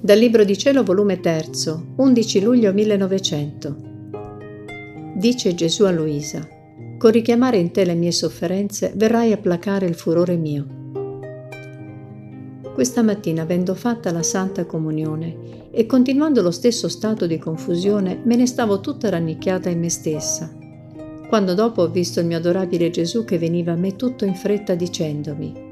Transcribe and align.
Dal 0.00 0.16
Libro 0.16 0.44
di 0.44 0.56
Cielo, 0.56 0.84
volume 0.84 1.18
3, 1.18 1.50
11 1.96 2.40
luglio 2.40 2.72
1900. 2.72 3.76
Dice 5.16 5.54
Gesù 5.56 5.82
a 5.82 5.90
Luisa, 5.90 6.46
con 6.96 7.10
richiamare 7.10 7.56
in 7.56 7.72
te 7.72 7.84
le 7.84 7.94
mie 7.94 8.12
sofferenze 8.12 8.92
verrai 8.94 9.32
a 9.32 9.38
placare 9.38 9.86
il 9.86 9.96
furore 9.96 10.36
mio. 10.36 10.66
Questa 12.72 13.02
mattina, 13.02 13.42
avendo 13.42 13.74
fatta 13.74 14.12
la 14.12 14.22
Santa 14.22 14.66
Comunione 14.66 15.68
e 15.72 15.84
continuando 15.86 16.42
lo 16.42 16.52
stesso 16.52 16.88
stato 16.88 17.26
di 17.26 17.38
confusione, 17.38 18.22
me 18.24 18.36
ne 18.36 18.46
stavo 18.46 18.78
tutta 18.78 19.08
rannicchiata 19.08 19.68
in 19.68 19.80
me 19.80 19.90
stessa, 19.90 20.56
quando 21.28 21.54
dopo 21.54 21.82
ho 21.82 21.88
visto 21.88 22.20
il 22.20 22.26
mio 22.26 22.36
adorabile 22.36 22.90
Gesù 22.90 23.24
che 23.24 23.36
veniva 23.36 23.72
a 23.72 23.76
me 23.76 23.96
tutto 23.96 24.24
in 24.24 24.36
fretta 24.36 24.76
dicendomi, 24.76 25.66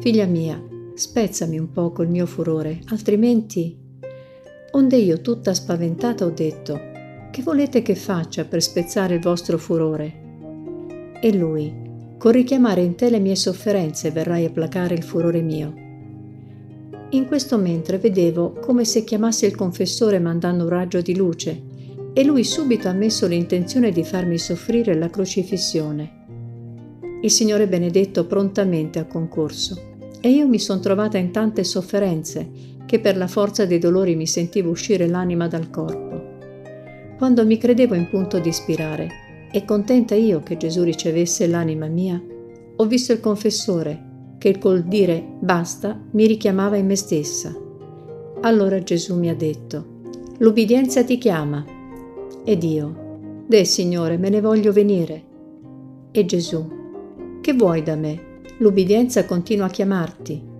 Figlia 0.00 0.26
mia, 0.26 0.62
spezzami 0.94 1.58
un 1.58 1.72
poco 1.72 2.02
il 2.02 2.08
mio 2.08 2.26
furore, 2.26 2.80
altrimenti... 2.86 3.82
Onde 4.72 4.96
io 4.96 5.20
tutta 5.20 5.54
spaventata 5.54 6.24
ho 6.24 6.30
detto, 6.30 6.80
che 7.30 7.42
volete 7.42 7.82
che 7.82 7.94
faccia 7.94 8.44
per 8.44 8.62
spezzare 8.62 9.14
il 9.14 9.20
vostro 9.20 9.56
furore? 9.56 10.22
E 11.20 11.32
lui, 11.32 11.72
con 12.18 12.32
richiamare 12.32 12.82
in 12.82 12.94
te 12.96 13.08
le 13.08 13.20
mie 13.20 13.36
sofferenze 13.36 14.10
verrai 14.10 14.44
a 14.44 14.50
placare 14.50 14.94
il 14.94 15.02
furore 15.04 15.42
mio. 15.42 15.72
In 17.10 17.26
questo 17.26 17.56
mentre 17.56 17.98
vedevo 17.98 18.52
come 18.52 18.84
se 18.84 19.04
chiamasse 19.04 19.46
il 19.46 19.54
confessore 19.54 20.18
mandando 20.18 20.64
un 20.64 20.70
raggio 20.70 21.00
di 21.00 21.16
luce, 21.16 21.62
e 22.12 22.24
lui 22.24 22.44
subito 22.44 22.88
ha 22.88 22.92
messo 22.92 23.26
l'intenzione 23.26 23.90
di 23.90 24.04
farmi 24.04 24.38
soffrire 24.38 24.94
la 24.94 25.10
crocifissione. 25.10 26.22
Il 27.22 27.30
Signore 27.30 27.68
benedetto 27.68 28.26
prontamente 28.26 28.98
ha 28.98 29.06
concorso 29.06 29.92
e 30.24 30.30
io 30.30 30.48
mi 30.48 30.58
sono 30.58 30.80
trovata 30.80 31.18
in 31.18 31.32
tante 31.32 31.64
sofferenze 31.64 32.48
che 32.86 32.98
per 32.98 33.14
la 33.14 33.26
forza 33.26 33.66
dei 33.66 33.78
dolori 33.78 34.16
mi 34.16 34.26
sentivo 34.26 34.70
uscire 34.70 35.06
l'anima 35.06 35.48
dal 35.48 35.68
corpo. 35.68 36.38
Quando 37.18 37.44
mi 37.44 37.58
credevo 37.58 37.94
in 37.94 38.08
punto 38.08 38.38
di 38.38 38.48
ispirare 38.48 39.48
e 39.52 39.66
contenta 39.66 40.14
io 40.14 40.40
che 40.40 40.56
Gesù 40.56 40.82
ricevesse 40.82 41.46
l'anima 41.46 41.88
mia, 41.88 42.18
ho 42.74 42.86
visto 42.86 43.12
il 43.12 43.20
confessore 43.20 44.36
che 44.38 44.56
col 44.56 44.84
dire 44.84 45.22
basta 45.40 46.00
mi 46.12 46.26
richiamava 46.26 46.78
in 46.78 46.86
me 46.86 46.96
stessa. 46.96 47.54
Allora 48.40 48.82
Gesù 48.82 49.18
mi 49.18 49.28
ha 49.28 49.34
detto, 49.34 49.84
l'ubbidienza 50.38 51.04
ti 51.04 51.18
chiama. 51.18 51.62
Ed 52.44 52.62
io, 52.62 53.44
Deh 53.46 53.64
Signore, 53.66 54.16
me 54.16 54.30
ne 54.30 54.40
voglio 54.40 54.72
venire. 54.72 55.22
E 56.12 56.24
Gesù, 56.24 56.66
che 57.42 57.52
vuoi 57.52 57.82
da 57.82 57.94
me? 57.94 58.32
L'ubbidienza 58.58 59.24
continua 59.24 59.66
a 59.66 59.70
chiamarti. 59.70 60.52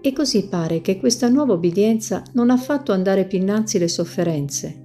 E 0.00 0.12
così 0.12 0.48
pare 0.48 0.80
che 0.80 0.98
questa 0.98 1.28
nuova 1.28 1.54
obbedienza 1.54 2.22
non 2.34 2.50
ha 2.50 2.56
fatto 2.56 2.92
andare 2.92 3.24
più 3.24 3.38
innanzi 3.38 3.78
le 3.78 3.88
sofferenze, 3.88 4.84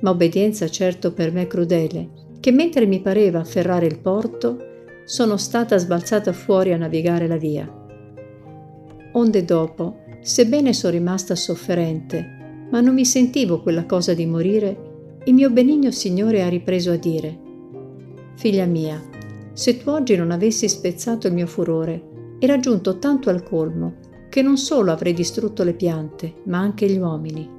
ma 0.00 0.10
obbedienza 0.10 0.68
certo 0.68 1.12
per 1.12 1.32
me 1.32 1.46
crudele, 1.46 2.10
che 2.40 2.50
mentre 2.50 2.86
mi 2.86 3.00
pareva 3.00 3.40
afferrare 3.40 3.86
il 3.86 3.98
porto, 3.98 4.68
sono 5.04 5.36
stata 5.36 5.76
sbalzata 5.76 6.32
fuori 6.32 6.72
a 6.72 6.76
navigare 6.76 7.26
la 7.26 7.36
via. 7.36 7.70
Onde 9.12 9.44
dopo, 9.44 10.04
sebbene 10.22 10.72
sono 10.72 10.92
rimasta 10.92 11.34
sofferente, 11.34 12.38
ma 12.70 12.80
non 12.80 12.94
mi 12.94 13.04
sentivo 13.04 13.60
quella 13.60 13.84
cosa 13.84 14.14
di 14.14 14.26
morire, 14.26 14.88
il 15.24 15.34
mio 15.34 15.50
benigno 15.50 15.90
Signore 15.90 16.42
ha 16.42 16.48
ripreso 16.48 16.92
a 16.92 16.96
dire, 16.96 17.38
Figlia 18.36 18.64
mia, 18.64 19.09
se 19.52 19.76
tu 19.78 19.90
oggi 19.90 20.16
non 20.16 20.30
avessi 20.30 20.68
spezzato 20.68 21.26
il 21.26 21.34
mio 21.34 21.46
furore, 21.46 22.36
era 22.38 22.58
giunto 22.58 22.98
tanto 22.98 23.30
al 23.30 23.42
colmo 23.42 24.08
che 24.30 24.42
non 24.42 24.56
solo 24.56 24.92
avrei 24.92 25.12
distrutto 25.12 25.64
le 25.64 25.74
piante, 25.74 26.34
ma 26.44 26.58
anche 26.58 26.88
gli 26.88 26.96
uomini. 26.96 27.58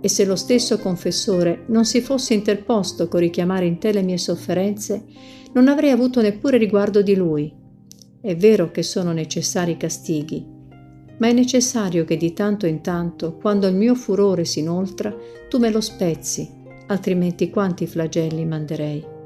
E 0.00 0.08
se 0.08 0.24
lo 0.24 0.36
stesso 0.36 0.78
confessore 0.78 1.64
non 1.66 1.84
si 1.84 2.00
fosse 2.00 2.34
interposto 2.34 3.08
con 3.08 3.20
richiamare 3.20 3.66
in 3.66 3.78
te 3.78 3.92
le 3.92 4.02
mie 4.02 4.16
sofferenze, 4.16 5.04
non 5.52 5.66
avrei 5.66 5.90
avuto 5.90 6.22
neppure 6.22 6.56
riguardo 6.56 7.02
di 7.02 7.16
lui. 7.16 7.52
È 8.20 8.36
vero 8.36 8.70
che 8.70 8.82
sono 8.84 9.12
necessari 9.12 9.76
castighi, 9.76 10.46
ma 11.18 11.26
è 11.26 11.32
necessario 11.32 12.04
che 12.04 12.16
di 12.16 12.32
tanto 12.32 12.66
in 12.66 12.80
tanto, 12.80 13.36
quando 13.36 13.66
il 13.66 13.74
mio 13.74 13.94
furore 13.96 14.44
si 14.44 14.60
inoltra, 14.60 15.14
tu 15.48 15.58
me 15.58 15.70
lo 15.70 15.80
spezzi, 15.80 16.48
altrimenti 16.86 17.50
quanti 17.50 17.86
flagelli 17.86 18.44
manderei. 18.44 19.16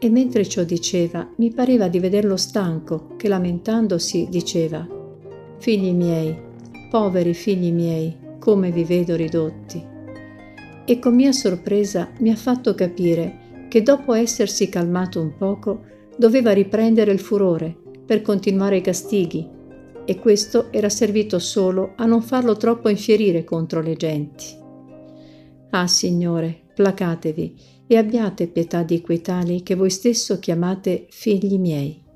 E 0.00 0.08
mentre 0.10 0.46
ciò 0.46 0.62
diceva, 0.62 1.28
mi 1.36 1.50
pareva 1.50 1.88
di 1.88 1.98
vederlo 1.98 2.36
stanco, 2.36 3.16
che 3.16 3.26
lamentandosi 3.26 4.28
diceva, 4.30 4.86
Figli 5.58 5.92
miei, 5.92 6.36
poveri 6.88 7.34
figli 7.34 7.72
miei, 7.72 8.16
come 8.38 8.70
vi 8.70 8.84
vedo 8.84 9.16
ridotti. 9.16 9.84
E 10.84 10.98
con 11.00 11.14
mia 11.16 11.32
sorpresa 11.32 12.12
mi 12.20 12.30
ha 12.30 12.36
fatto 12.36 12.74
capire 12.74 13.66
che 13.68 13.82
dopo 13.82 14.14
essersi 14.14 14.68
calmato 14.68 15.20
un 15.20 15.36
poco, 15.36 15.82
doveva 16.16 16.52
riprendere 16.52 17.10
il 17.10 17.18
furore 17.18 17.76
per 18.06 18.22
continuare 18.22 18.76
i 18.76 18.80
castighi, 18.80 19.46
e 20.04 20.18
questo 20.18 20.72
era 20.72 20.88
servito 20.88 21.38
solo 21.38 21.92
a 21.96 22.06
non 22.06 22.22
farlo 22.22 22.56
troppo 22.56 22.88
infierire 22.88 23.44
contro 23.44 23.82
le 23.82 23.94
genti. 23.94 24.46
Ah, 25.70 25.86
Signore, 25.86 26.62
placatevi 26.74 27.54
e 27.88 27.96
abbiate 27.96 28.46
pietà 28.46 28.84
di 28.84 29.00
quei 29.00 29.20
tali 29.20 29.64
che 29.64 29.74
voi 29.74 29.90
stesso 29.90 30.38
chiamate 30.38 31.06
figli 31.10 31.58
miei. 31.58 32.06